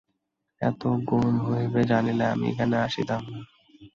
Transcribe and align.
এত 0.61 0.81
গোল 1.09 1.33
হইবে 1.45 1.81
জানিলে 1.91 2.25
আমি 2.25 2.45
এখানে 2.51 2.75
আসিতাম 2.85 3.21
না। 3.31 3.39